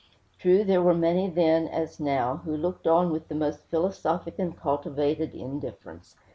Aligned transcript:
True, 0.39 0.63
there 0.63 0.81
were 0.81 0.95
many 0.95 1.29
then, 1.29 1.67
as 1.67 1.99
now, 1.99 2.37
who 2.37 2.57
looked 2.57 2.87
on 2.87 3.11
with 3.11 3.27
the 3.27 3.35
most 3.35 3.59
philosophic 3.67 4.39
and 4.39 4.57
cultivated 4.57 5.35
indifference. 5.35 6.15